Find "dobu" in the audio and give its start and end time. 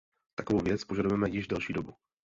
1.73-1.93